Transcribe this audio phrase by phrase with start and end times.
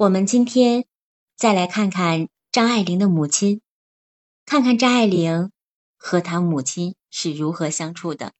[0.00, 0.86] 我们今天
[1.36, 3.60] 再来看看张爱玲的母亲，
[4.46, 5.50] 看看张爱玲
[5.98, 8.32] 和她母亲是如何相处的。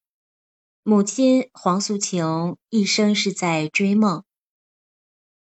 [0.82, 4.24] 母亲黄素琼一生是在追梦，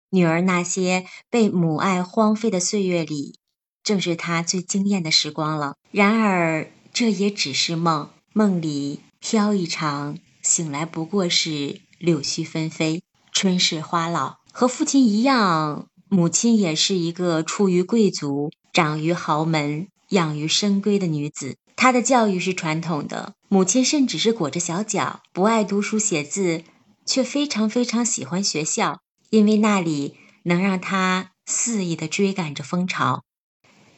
[0.08, 3.38] 女儿那些被母爱荒废的岁月里，
[3.82, 5.76] 正是她最惊艳的时光了。
[5.90, 14.38] 然而，这也只是梦，梦里飘一场，醒来不过是柳絮纷飞，春逝花老。
[14.50, 21.56] 和父亲一样，母亲也是一个出于贵族、长于豪门、养于深闺的女子。
[21.74, 26.62] 她的教育是传统的，母亲甚至是裹着小脚，不爱读书写字，
[27.04, 33.24] 却非常非常喜欢学校，因为那里能让她肆意的追赶着风潮。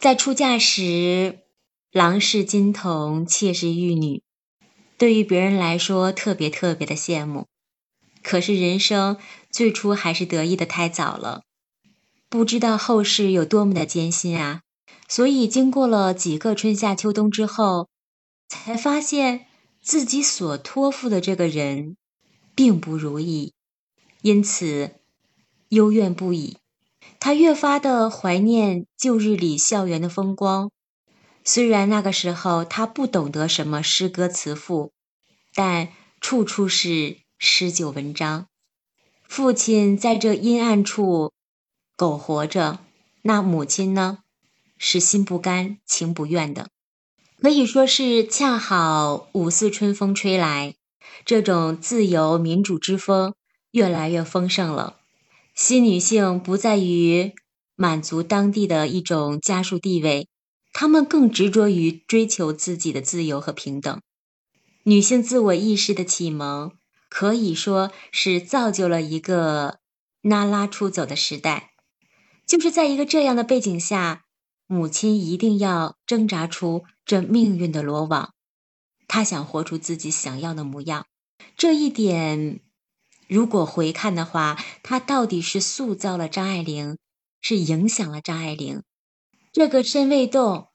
[0.01, 1.41] 在出嫁时，
[1.93, 4.23] 郎是金童，妾是玉女，
[4.97, 7.47] 对于别人来说特别特别的羡慕。
[8.23, 9.17] 可是人生
[9.51, 11.43] 最初还是得意的太早了，
[12.29, 14.63] 不知道后事有多么的艰辛啊！
[15.09, 17.89] 所以经过了几个春夏秋冬之后，
[18.49, 19.47] 才发现
[19.83, 21.97] 自己所托付的这个人
[22.55, 23.55] 并不如意，
[24.23, 24.97] 因此
[25.71, 26.59] 幽怨不已。
[27.21, 30.71] 他越发的怀念旧日里校园的风光。
[31.45, 34.93] 虽然那个时候他不懂得什么诗歌词赋，
[35.55, 35.89] 但
[36.21, 37.19] 处处是。
[37.41, 38.49] 诗酒文章，
[39.23, 41.33] 父亲在这阴暗处
[41.99, 42.79] 苟活着，
[43.23, 44.21] 那母亲呢，
[44.79, 46.69] 是心不甘情不愿的，
[47.43, 50.77] 可以说是恰好五四春风吹来，
[51.25, 53.35] 这种自由民主之风
[53.73, 54.99] 越来越丰盛了。
[55.57, 57.33] 新女性不在于
[57.75, 60.29] 满足当地的一种家属地位，
[60.73, 64.01] 她们更执着于追求自己的自由和平等。
[64.85, 66.71] 女性自我意识的启蒙。
[67.11, 69.79] 可以说是造就了一个
[70.21, 71.71] 拉拉出走的时代，
[72.49, 74.25] 就是在一个这样的背景下，
[74.67, 78.35] 母亲一定要挣扎出这命运的罗网，
[79.07, 81.07] 她想活出自己想要的模样。
[81.57, 82.61] 这一点，
[83.29, 86.99] 如果回看的话，她到底是塑造了张爱玲，
[87.41, 88.83] 是影响了张爱玲
[89.53, 90.69] 这个身未动、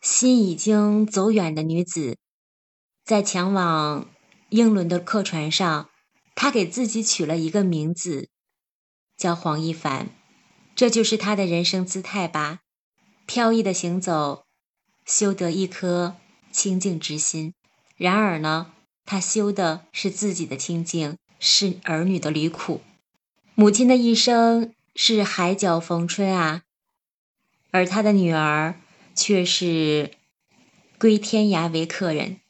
[0.00, 2.18] 心已经走远的女子，
[3.04, 4.08] 在前往。
[4.50, 5.90] 英伦的客船上，
[6.36, 8.28] 她给自己取了一个名字，
[9.16, 10.10] 叫黄一凡，
[10.74, 12.60] 这就是他的人生姿态吧。
[13.26, 14.44] 飘逸的行走，
[15.06, 16.16] 修得一颗
[16.52, 17.54] 清净之心。
[17.96, 18.72] 然而呢，
[19.04, 22.80] 他修的是自己的清净，是儿女的离苦。
[23.54, 26.62] 母亲的一生是海角逢春啊，
[27.70, 28.80] 而他的女儿
[29.14, 30.10] 却是
[30.98, 32.40] 归天涯为客人。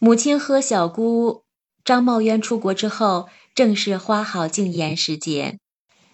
[0.00, 1.44] 母亲和小姑
[1.84, 5.58] 张茂渊出国之后，正是花好静言时节，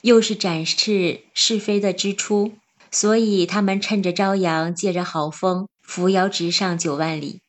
[0.07, 2.53] 又是展示是非的之初，
[2.93, 7.41] 所以他们趁着朝阳，借着好风，扶摇直上九万里。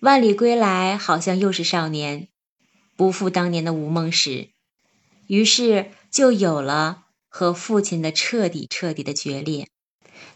[0.00, 2.26] 万里归来，好像又是少年，
[2.96, 4.48] 不复当年的无梦时。
[5.28, 9.68] 于是就有了和父亲的彻底彻底的决裂。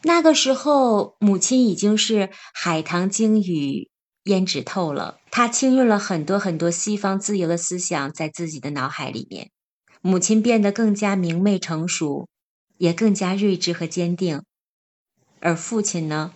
[0.03, 3.91] 那个时候，母亲已经是海棠经雨。
[4.23, 9.51] 胭脂透了，她浸润了很多很多西方自由的思想在自己的脑海里面。
[10.07, 12.29] 母亲变得更加明媚成熟，
[12.77, 14.43] 也更加睿智和坚定。
[15.41, 16.35] 而父亲呢，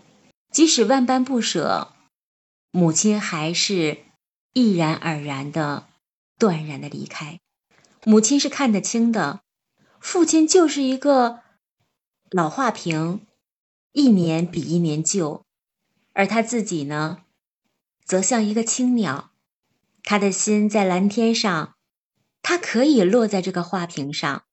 [0.50, 1.92] 即使万般不舍，
[2.70, 3.98] 母亲还是
[4.54, 5.86] 毅然而然的
[6.38, 7.40] 断然的离开。
[8.04, 9.42] 母亲是看得清的，
[10.00, 11.40] 父亲就是一个
[12.30, 13.20] 老画屏，
[13.92, 15.44] 一年比一年旧，
[16.14, 17.18] 而他自己呢？
[18.02, 19.32] 则像一个青鸟，
[20.02, 21.74] 他的心在蓝天上，
[22.48, 24.44] 他可以落在这个画屏上，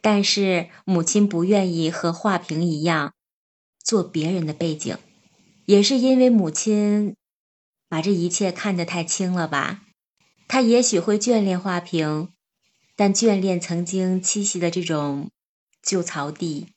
[0.00, 3.12] 但是母亲不愿意和画屏一样
[3.84, 4.96] 做别人的背景，
[5.66, 7.14] 也是因为母亲
[7.90, 9.82] 把这一切看得太轻了吧？
[10.48, 12.30] 他也许会眷恋画屏，
[12.96, 15.30] 但眷恋曾经栖息的这种
[15.82, 16.68] 旧草地，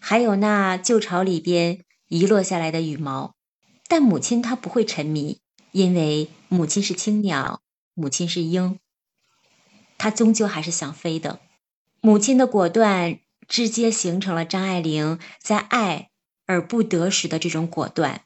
[0.00, 3.34] 还有那旧巢里边遗落下来的羽毛，
[3.86, 5.40] 但母亲她不会沉迷。
[5.72, 7.60] 因为母亲是青鸟，
[7.92, 8.78] 母亲是鹰，
[10.04, 11.40] 她终究还是想飞的。
[12.02, 16.10] 母亲的果断，直接形成了张爱玲在爱
[16.44, 18.20] 而不得时的这种果断。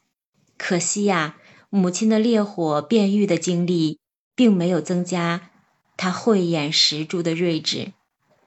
[0.56, 1.36] 可惜呀，
[1.70, 4.00] 母亲的烈火变狱的经历，
[4.34, 5.50] 并没有增加
[5.96, 7.92] 她慧眼识珠的睿智。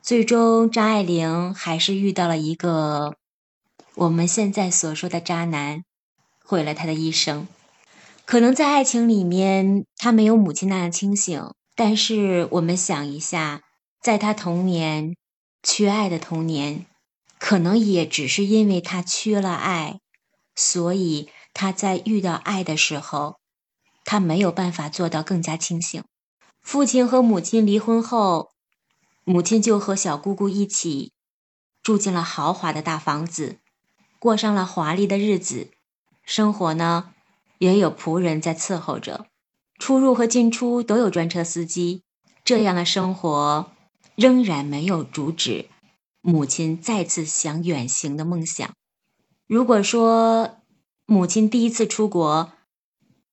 [0.02, 3.16] 最终，张爱玲还是遇到了一个
[3.96, 5.86] 我们现在所说的渣男，
[6.44, 7.48] 毁了她的一生。
[8.26, 11.42] 可能在爱情里面，他没有母亲那样清醒。
[11.84, 13.64] 但是我们想一下，
[14.00, 15.16] 在他童年
[15.64, 16.86] 缺爱的童年，
[17.40, 20.00] 可能也只是因为他缺了爱，
[20.56, 23.40] 所以他在遇到爱的时候，
[24.06, 26.04] 他没有办法做到更加清醒。
[26.62, 28.52] 父亲和母亲离婚后，
[29.24, 31.12] 母亲就和小姑姑一起
[31.82, 33.58] 住进了豪华的大房子，
[34.20, 35.72] 过上了华丽的日子。
[36.24, 37.16] 生活呢，
[37.58, 39.26] 也有仆人在伺候着，
[39.82, 42.04] 出入和进出都有专车司机。
[42.46, 43.72] 这样的生活
[44.16, 45.70] 仍然没有阻止
[46.22, 48.72] 母亲再次想远行的梦想。
[49.48, 50.60] 如果说
[51.08, 52.54] 母亲第一次出国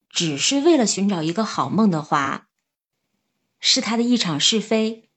[0.08, 2.46] 只是为了寻找一个好梦的话，
[3.60, 5.10] 是她的一场是非。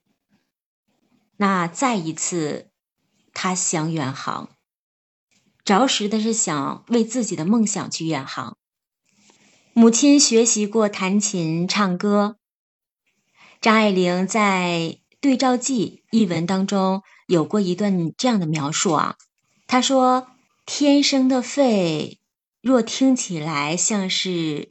[1.38, 2.72] 那再一次，
[3.34, 4.50] 她想远航，
[5.64, 8.58] 着实的是想为自己的梦想去远航。
[9.74, 12.36] 母亲学习过弹琴、唱歌。
[13.62, 19.16] 张爱玲在《对照记》一文当中有过一段这样的描述啊，
[19.68, 20.28] 她说
[20.68, 22.20] ：“天生的肺，
[22.62, 24.68] 若听起来像是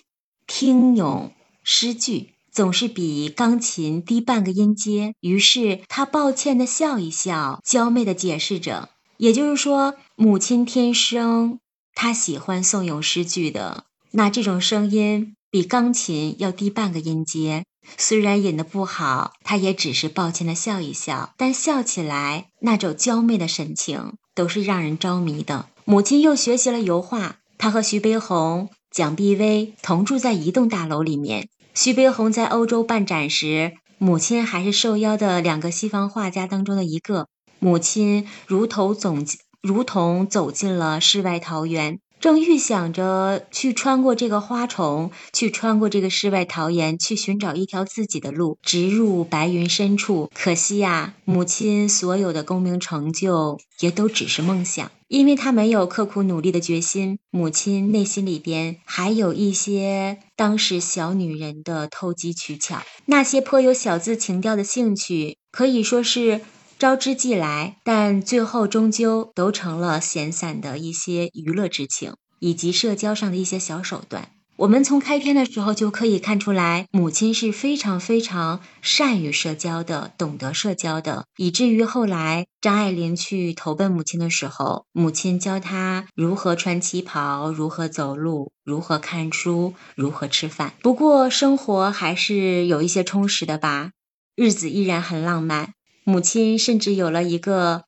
[0.46, 1.32] 听咏
[1.62, 11.58] 诗句，总是比钢琴低半个音阶。”于是她抱歉的笑一笑，娇媚的解释着，也就是说，母亲天生
[11.94, 17.64] 她喜欢诵咏诗句的，那这种声音比钢琴要低半个音阶。
[17.96, 25.66] 虽然引得不好，他也只是抱歉的笑一笑，但笑起来那种娇媚的神情都是让人着迷的。
[25.84, 31.48] 母亲又学习了油画，她和徐悲鸿、蒋碧薇同住在一栋大楼里面。
[31.74, 37.28] 徐悲鸿在欧洲办展时，母亲还是受邀的两个西方画家当中的一个。
[37.58, 39.26] 母亲如同总
[39.62, 41.98] 如同走进了世外桃源。
[42.20, 50.30] 正预想着去穿过这个花丛，去穿过这个世外桃源，去寻找一条自己的路，直入白云深处。
[50.34, 57.18] 可惜呀，母亲所有的功名成就也都只是梦想，因为她没有刻苦努力的决心。
[57.30, 66.42] 母亲内心里边还有一些当时小女人的投机取巧，那些颇有小资情调的兴趣，可以说是。
[66.80, 74.30] 招之即来，但最后终究都成了闲散的一些娱乐之情，以及社交上的一些小手段。
[74.56, 90.72] 我们从开篇的时候就可以看出来，母亲是非常非常善于社交的，懂得社交的，以至于后来张爱玲去投奔母亲的时候，母亲教她如何穿旗袍，如何走路，如何看书，如何吃饭。
[90.80, 93.90] 不过生活还是有一些充实的吧，
[94.34, 95.74] 日子依然很浪漫。
[96.10, 97.84] 母亲甚至有了一个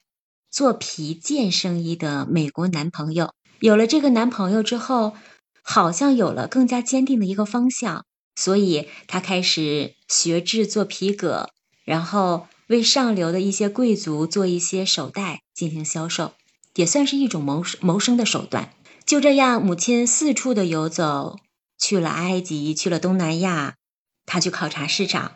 [0.48, 3.34] 做皮件生意的美国男朋友。
[3.58, 5.14] 有了这个男朋友之后，
[5.62, 8.04] 好像有了更加坚定的一个方向，
[8.36, 11.50] 所以她开始学制作皮革，
[11.84, 16.34] 然后为上流的一些贵族做一些手袋进行销售，
[16.76, 18.72] 也算是一种谋谋生的手段。
[19.04, 21.38] 就这样，母亲四处的游走，
[21.76, 23.74] 去了埃及，去了东南亚，
[24.26, 25.32] 她去考察市场。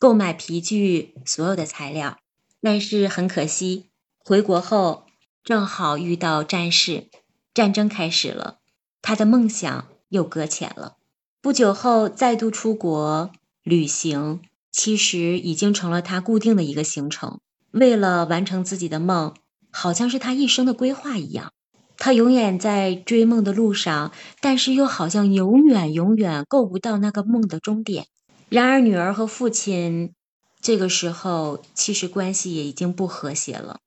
[0.00, 2.16] 购买皮具所有的材料，
[2.62, 5.04] 但是很可惜，回国后
[5.44, 7.08] 正好遇到战事，
[7.52, 8.60] 战争开始了，
[9.02, 10.96] 他的梦想又搁浅了。
[11.42, 13.30] 不久后再度出国
[13.62, 14.40] 旅行，
[14.72, 17.38] 其实已经成了他固定的一个行程。
[17.70, 19.34] 为了完成自己的梦，
[19.70, 21.52] 好像是他一生的规划一样。
[21.98, 28.06] 他永远在追梦的路上，但是又好像永远永远够不到那个梦的终点。
[28.50, 30.12] 然而，女儿和父亲
[30.60, 33.78] 这个时候其实关系也已经不和谐了，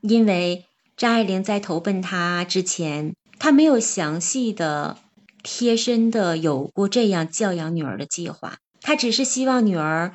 [0.00, 0.64] 因为
[0.96, 4.96] 张爱玲在投奔他之前，她没有详细的、
[5.42, 10.14] 贴身的有过这样教养女儿的计划，她只是希望女儿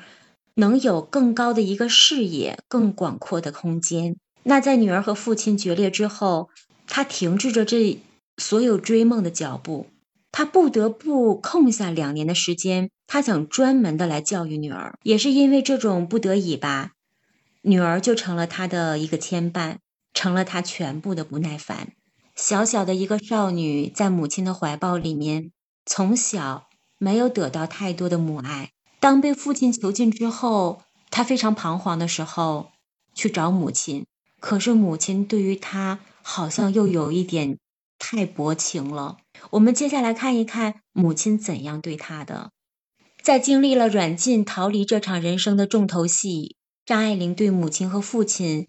[0.56, 4.16] 能有更高的一个视野、更广阔的空间。
[4.42, 6.50] 那在女儿和父亲决裂之后，
[6.88, 8.00] 她停滞着这
[8.36, 9.86] 所有追梦的脚步。
[10.32, 16.92] 他不得不空下两年的时间，他想专门的来教育女儿，也是因为这种不得已吧，
[17.60, 19.76] 女儿就成了他的一个牵绊，
[20.14, 21.92] 成了他全部的不耐烦。
[22.34, 25.52] 小小的一个少女，在母亲的怀抱里面，
[25.84, 28.70] 从小没有得到太多的母爱。
[28.98, 32.70] 当被父亲囚禁之后，他非常彷徨的时候，
[33.14, 34.06] 去找母亲，
[34.40, 37.58] 可是母亲对于他好像又有一点
[37.98, 39.18] 太薄情了。
[39.50, 42.50] 我们接下来看一看母亲怎样对他的。
[43.22, 48.66] 在经历了软禁、逃离这场人生的重头戏，张爱玲对母亲和父亲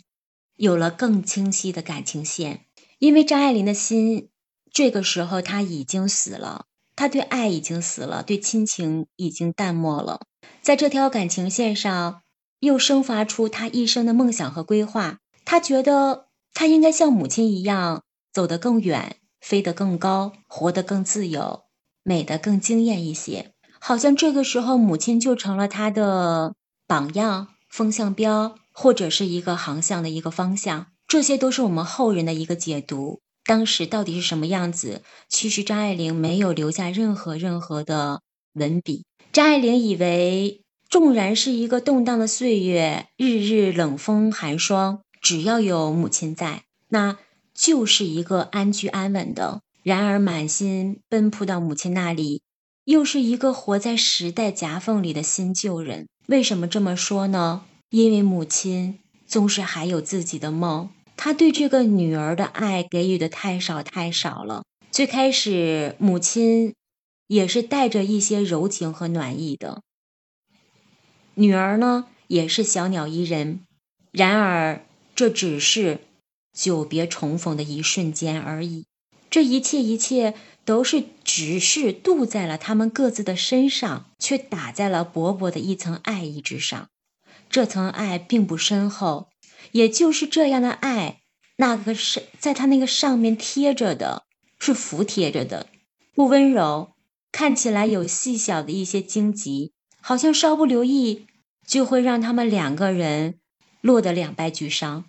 [0.56, 2.66] 有了更清晰的感情线。
[3.00, 4.30] 因为张爱玲的心，
[4.72, 6.66] 这个时候她已经死了，
[6.96, 10.22] 她对爱已经死了，对亲情已经淡漠了。
[10.62, 12.22] 在这条感情线上，
[12.60, 15.18] 又生发出她一生的梦想和规划。
[15.46, 21.64] 她觉得他应该像母亲一样走得更远，飞得更高，活得更自由，
[22.02, 23.52] 美得更惊艳一些。
[23.78, 26.56] 好像这个时候，母亲就成了他的
[26.88, 30.88] 榜样、风向标，或者是一个航向的一个方向。
[31.06, 33.20] 这些都是我们后人的一个解读。
[33.46, 35.02] 当时到底是什么样子？
[35.28, 38.22] 其实张爱玲没有留下任何任何的
[38.54, 39.04] 文笔。
[39.34, 47.18] 张爱玲以为，纵然是一个动荡的岁月，日日冷风寒霜，只要有母亲在，那
[47.54, 49.62] 就是一个安居安稳的。
[49.84, 52.42] 然而满心奔赴到母亲那里，
[52.86, 56.08] 又是一个活在时代夹缝里的新旧人。
[56.28, 57.66] 为什么这么说呢？
[57.90, 60.90] 因为母亲总是还有自己的梦。
[61.18, 64.64] 他对这个女儿的爱给予的太少太少了。
[64.90, 66.74] 最开始，母亲
[67.28, 69.82] 也是带着一些柔情和暖意的。
[71.36, 73.62] 女儿呢，也是小鸟依人。
[74.12, 76.00] 然而，这只是
[76.54, 78.86] 久别重逢的一瞬间而已。
[79.30, 86.88] 这一切一切都是只是镀在了他们各自的身上，却打在了薄薄的一层爱意之上。
[87.50, 89.28] 这层爱并不深厚。
[89.72, 91.22] 也就是这样的爱，
[91.56, 94.24] 那个是在他那个上面贴着的，
[94.60, 95.68] 是服贴着的，
[96.14, 96.92] 不温柔，
[97.32, 101.26] 看起来有细小的一些荆棘，好像稍不留意
[101.66, 103.40] 就会让他们两个人
[103.82, 105.06] 落得两败俱伤。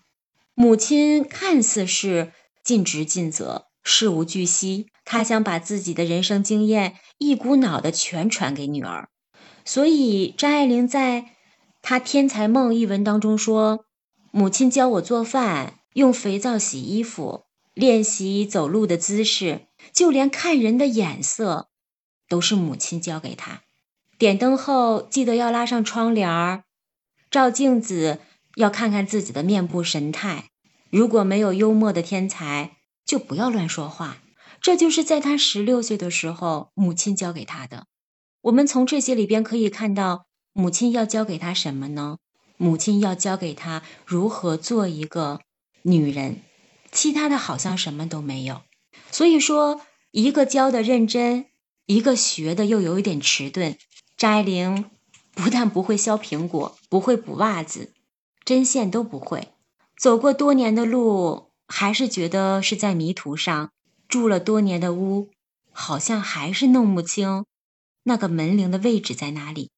[0.54, 2.32] 母亲看似是
[2.62, 9.08] 尽职尽责，事无巨细，她想把自己的人生经验一股脑的全传给女儿，
[9.64, 11.32] 所以张爱玲在
[11.82, 13.84] 她《天才梦》一文当中说。
[14.36, 21.68] 母亲教我做饭，用肥皂洗衣服，练习走路的姿势，就连看人的眼色，
[22.28, 23.62] 都是母亲教给他。
[24.18, 26.64] 点灯后记得要拉上窗帘儿，
[27.30, 28.18] 照镜子
[28.56, 30.50] 要看看自己的面部神态。
[30.90, 34.18] 如果没有幽默的天才，就不要乱说话。
[34.60, 37.86] 这就是在他十六岁的时候，母亲教给他的。
[38.42, 42.18] 我们从这些里边可以看到，母亲要教给他什么呢？
[42.56, 45.40] 母亲要教给他如何做一个
[45.82, 46.40] 女人，
[46.92, 48.62] 其他的好像什么都没有。
[49.10, 49.80] 所以说，
[50.12, 51.46] 一个教的认真，
[51.86, 53.76] 一个学的又有一点迟钝。
[54.16, 54.88] 张爱玲
[55.32, 57.93] 不但不会削苹果，不会补袜子，
[58.44, 59.52] 针线都不会。
[59.96, 63.70] 走过多年的路，还是觉得是在迷途上。
[64.06, 65.30] 住了多年的屋，
[65.72, 67.44] 好像还是弄不清
[68.04, 69.70] 那个门铃的位置在哪里。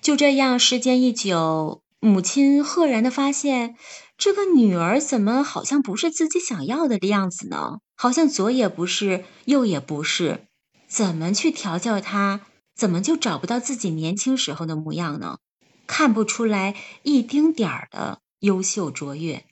[0.00, 1.82] 就这样，时间一久。
[2.00, 3.76] 母亲赫然的发现，
[4.18, 7.78] 这个女儿怎么好像不是自己想要的样子呢？
[7.96, 10.46] 好像左也不是，右也不是，
[10.86, 12.42] 怎么去调教她，
[12.74, 15.38] 怎么就找不到自己年轻时候的模样呢？
[15.86, 19.44] 看不出来一丁点儿的优秀卓越，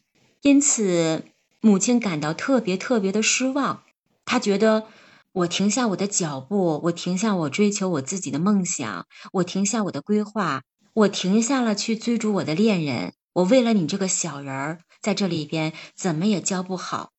[0.43, 1.25] 因此
[1.61, 3.83] 母亲感到特别特别的失望。
[4.25, 4.87] 她觉得，
[5.33, 10.62] 我停下我的脚步，我停下我追求我自己的梦想，我停下我的规划。
[10.95, 17.12] 我停下了去追逐我的恋人，我为了你这个小人儿，在这里边怎么也教不好。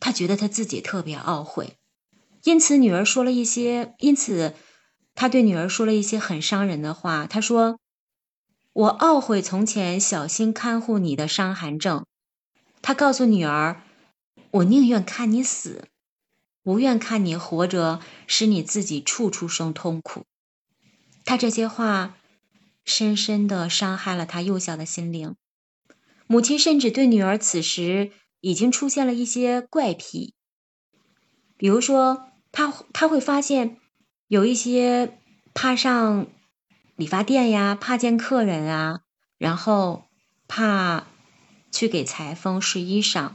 [0.00, 1.76] 他觉得他自己特别懊悔，
[2.42, 4.54] 因此女儿说了一些，因此
[5.14, 7.28] 他对女儿说了一些很伤人的话。
[7.28, 7.78] 他说
[8.76, 12.04] ：“我懊悔从前小心看护你的伤寒症。”
[12.82, 13.82] 他告诉女儿
[14.52, 15.88] ：“我宁愿看你死，
[16.62, 20.24] 不愿看你活着，使你自己处处生痛苦。”
[21.24, 22.16] 他这些话。
[22.88, 25.34] 深深的伤害了他幼小的心灵。
[26.28, 30.34] 母亲甚至对女儿此时已经出现了一些怪癖，
[31.56, 33.78] 比如说，他他会发现
[34.28, 35.18] 有一些
[35.52, 36.28] 怕上
[36.96, 39.00] 理发店呀，怕见客人啊，
[39.36, 40.04] 然后
[40.48, 41.06] 怕
[41.70, 43.34] 去给裁缝试衣裳，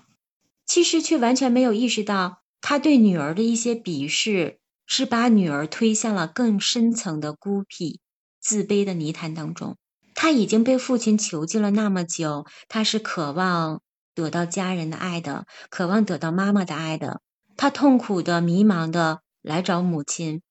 [0.66, 8.00] 其实却完全没有意识到，他对女儿的一些鄙视是把女儿推向了更深层的孤僻。
[8.40, 9.78] 自卑的泥潭当中，
[10.16, 12.48] 他已经被父亲囚禁了那么久。
[12.68, 13.82] 他是渴望
[14.16, 17.22] 得到家人的爱的，渴望得到妈妈的爱的。
[17.56, 20.42] 他痛苦的、迷茫的来找母亲，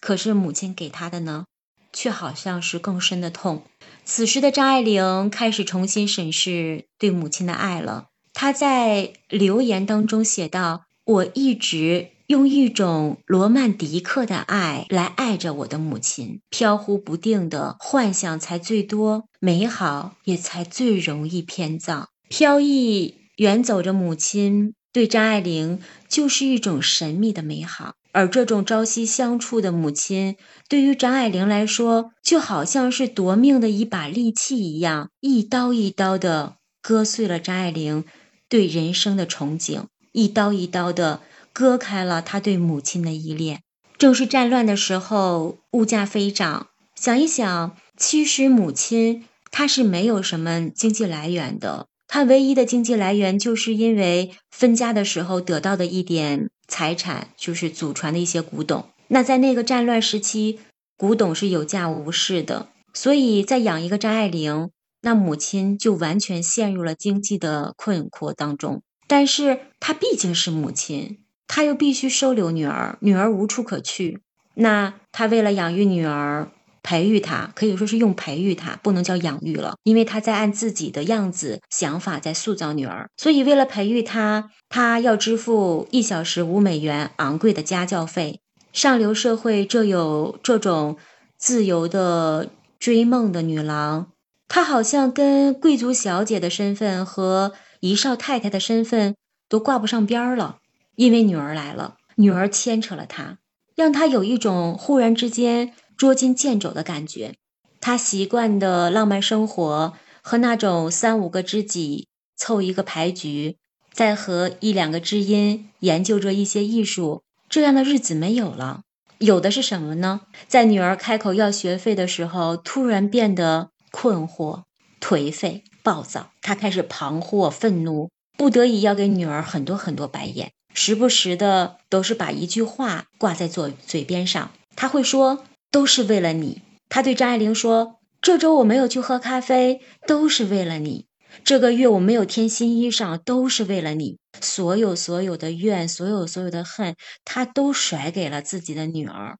[0.00, 1.46] 可是母亲给他的呢，
[1.94, 3.62] 却好像是更深的痛。
[4.04, 8.08] 此时的张爱玲开始重新审视对母亲的爱了。
[8.34, 22.08] 她在留言当中写道：“我一直。”用一种罗曼蒂克的爱来爱着我的母亲，飘忽不定的幻想才最多，美好也才最容易偏造。
[22.30, 27.92] 飘逸远走着母亲，对张爱玲就是一种神秘的美好。
[28.14, 30.36] 而这种朝夕相处的母亲，
[30.68, 38.04] 对于张爱玲来说，就好像是夺命的一把利器一样，一刀一刀的割碎了张爱玲。
[38.48, 43.62] 对人生的憧憬，一刀一刀的割开了她对母亲的依恋。
[43.98, 58.86] 正是战乱的时候，物价飞涨，想一想，其实母亲她是没有什么经济来源的，她唯一的经济来源就是因为分家的时候得到的一点财产，就是祖传的一些古董。
[59.08, 60.60] 那在那个战乱时期，
[60.96, 64.70] 古董是有价无市的，所以在养一个张爱玲。
[65.02, 74.20] 那母亲就完全陷入了经济的困惑当中，但是她毕竟是母亲，她又必须收留女儿，女儿无处可去。
[74.54, 76.50] 那她为了养育女儿，
[76.84, 83.08] 培育她，可以说是用培育她，不能叫养育了，因为她在按自己的样子、想法在塑造女儿。
[83.16, 88.38] 所以为了培育她，她要支付一小时五美元昂贵的家教费。
[88.72, 90.96] 上流社会这有这种
[91.38, 94.08] 自由的追梦的女郎。
[94.46, 99.14] 她好像跟贵族小姐的身份和一少太太的身份
[99.48, 100.58] 都挂不上边儿了，
[100.96, 103.38] 因为女儿来了，女儿牵扯了她，
[103.74, 107.34] 让她有一种忽然之间捉襟见肘的感觉。
[107.80, 113.56] 他习惯的浪漫生活和那种三五个知己凑一个牌局，
[113.92, 118.82] 再和一两个知音研究着一些艺术，这样的日子没有了。
[119.18, 120.22] 有的是什么呢？
[120.48, 123.70] 在女儿开口要学费的时候，突然变得。
[123.96, 124.64] 困惑、
[125.00, 134.50] 颓废、暴躁，他开始彷惑、愤怒，不得已要给女儿很多很多白眼，时不时的都是把一句话挂在嘴嘴边上。
[134.74, 141.06] 他会说：“都是为了你。”他对张爱玲说：“这周我没有去喝咖啡，都是为了你；
[141.42, 144.18] 这个月我没有添新衣裳，都是为了你。
[144.40, 149.38] 所有所有的怨，所有所有的恨，他都甩给了自己的女儿，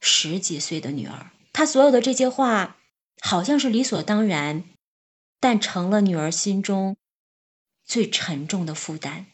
[0.00, 1.30] 十几岁的女儿。
[1.52, 2.74] 他所有的这些话。”
[3.20, 4.62] 好像是理所当然，
[5.40, 6.96] 但成了女儿心中
[7.84, 9.26] 最沉重的负担。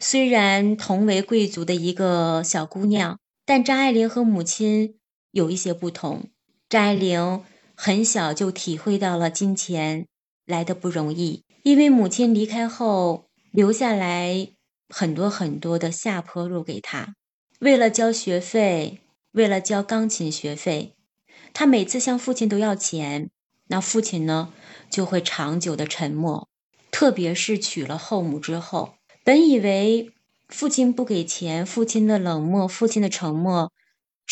[0.00, 4.96] 虽然同为贵族的一个小姑娘，但张爱玲和母亲
[5.32, 6.30] 有一些不同。
[6.68, 7.42] 张爱玲
[7.74, 10.06] 很小就体会到了金钱
[10.46, 14.48] 来的不容易，因为母亲离开后留下来
[14.88, 17.14] 很多很多的下坡路给她。
[17.60, 19.00] 为了交学费，
[19.32, 20.94] 为了交钢琴学费。
[21.52, 23.30] 她每次向父亲都要钱，
[23.66, 24.52] 那父亲呢
[24.88, 26.48] 就会长久的沉默。
[26.92, 30.12] 特别是娶了后母之后，本以为
[30.48, 33.72] 父亲不给钱，父亲的冷漠，父亲的沉默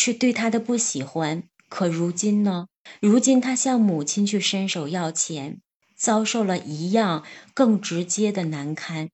[0.01, 1.43] 是对他的不喜欢。
[1.69, 2.69] 可如今呢？
[3.01, 5.61] 如今他向母亲去伸手要钱，
[5.97, 9.09] 遭受了一样更直接的难堪。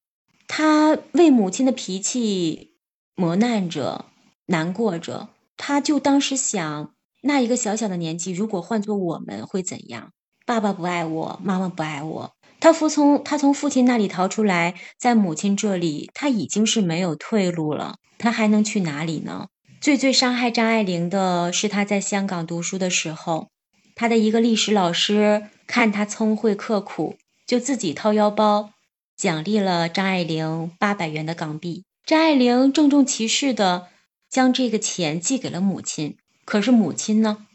[0.46, 2.74] 他为母亲的脾气
[3.14, 4.04] 磨难着，
[4.48, 5.30] 难过着。
[5.56, 6.92] 他就当时想。
[7.22, 10.10] 那一个小小的年纪，如果换做我们会怎样？
[10.44, 12.32] 爸爸不爱我，妈妈不爱我。
[12.60, 17.96] 他服从，他从父亲那里逃出来，在母亲这里，他已经是没有退路了。
[18.18, 19.46] 他还能去哪里呢？
[19.84, 23.48] 最最伤害张爱玲的是，她在香港读书的时候，
[23.94, 28.70] 她的一个历史老师看她聪慧刻苦，就自己掏腰包
[29.14, 31.84] 奖励了张爱玲八百元的港币。
[32.06, 33.88] 张爱玲郑重其事的
[34.30, 36.16] 将这个钱寄给了母亲。
[36.46, 37.46] 可是母亲呢？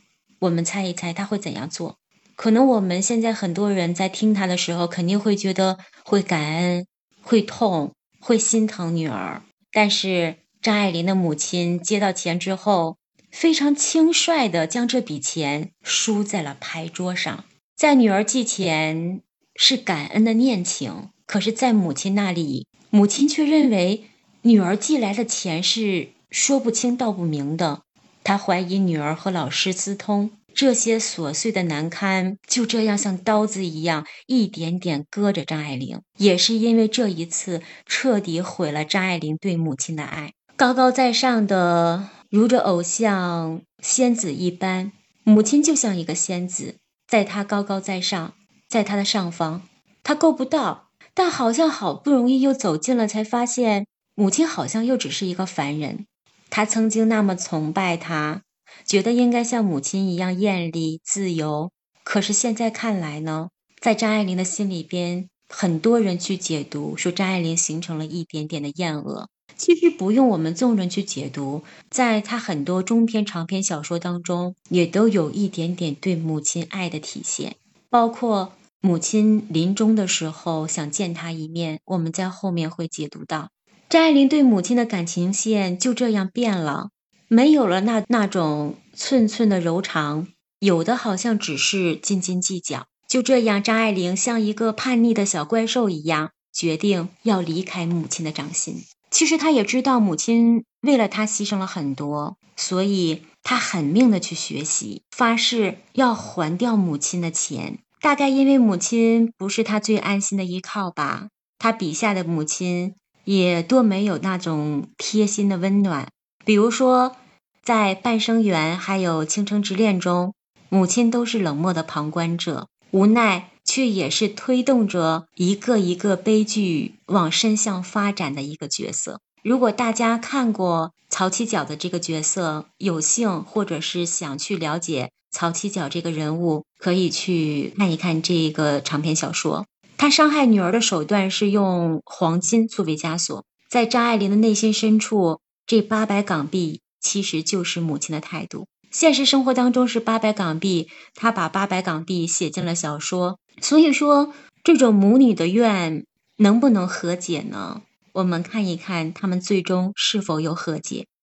[0.42, 1.98] 我们猜一猜他会怎样做？
[2.36, 6.86] 可能我们现在很多人在听他的时候，肯定会觉得会感恩、
[7.24, 9.42] 会痛、会心疼女儿。
[9.72, 12.98] 但是张爱玲的母亲接到钱之后，
[13.32, 17.46] 非常轻率的将这笔钱输在了牌桌上。
[17.78, 19.22] 在女儿寄钱
[19.56, 24.04] 是感恩的念情，可是，在母亲那里，母亲却认为
[24.42, 27.84] 女儿寄来的钱是说不清道不明的。
[28.26, 36.02] 她怀疑女儿和老师私通，这些琐碎的难堪就这样像刀子一样一点点割着张爱玲。
[36.18, 40.34] 也是因为这一次，彻底毁了张爱玲对母亲的爱。
[40.60, 44.92] 高高在上的，如着偶像仙子一般，
[45.24, 46.76] 母亲就像一个仙子，
[47.08, 48.34] 在她高高在上，
[48.68, 49.62] 在她的上方，
[50.04, 50.90] 她够不到。
[51.14, 56.06] 但好像好不容易又走近了，才发现母亲好像又只是一个凡人。
[56.50, 58.42] 他曾经那么崇拜她，
[58.86, 61.72] 觉得应该像母亲一样艳丽自由。
[62.04, 63.48] 可是现在看来呢，
[63.80, 69.30] 在张爱玲的心里边，很多人去解读说张爱玲形成了一点点的厌恶。
[69.56, 77.56] 其实不用我们众人去解读，在他很多中篇长篇小说当中，也都有一点点对母亲爱的体现。
[77.90, 83.50] 包括母亲临终的时候想见他一面，我们在后面会解读到。
[83.90, 86.90] 张爱玲对母亲的感情线就这样变了，
[87.28, 90.28] 没有了那那种寸寸的柔肠，
[90.60, 92.86] 有的好像只是斤斤计较。
[93.08, 98.84] 就这样，张爱玲像一个叛逆的小怪兽一样，决定要离开母亲的掌心。
[99.12, 107.80] 其实他也知道母亲为了他牺牲了很多，所以他狠命的去学习，发誓要还掉母亲的钱。
[108.02, 112.96] 大概因为母亲不是他最安心的依靠吧，他笔下的母亲
[113.26, 116.08] 也多没有那种贴心的温暖。
[116.46, 117.18] 比如说，
[117.62, 120.34] 在《半生缘》还有《倾城之恋》中，
[120.70, 129.22] 母亲都是冷漠的旁观者，无奈却也是推动着一个一个悲剧往深向发展的一个角色。
[129.44, 135.12] 如果大家看过曹七脚的这个角色，有幸或者是想去了解。
[135.30, 139.68] 曹七脚这个人物可以去看一看这个长篇小说。
[139.98, 148.66] 他伤害女儿的手段是用黄金作为枷锁，在张爱玲的内心深处，这八百港币其实就是母亲的态度。
[148.90, 153.38] 现实生活当中是八百港币，他把八百港币写进了小说。
[153.62, 156.06] 所以说，这种母女的怨
[156.38, 157.82] 能不能和解呢？
[158.14, 161.06] 我们看一看他们最终是否有和解。